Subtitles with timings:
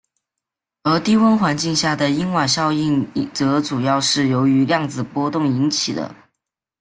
[0.81, 6.15] 而低温环境下的因瓦效应则主要是由于量子波动引起的。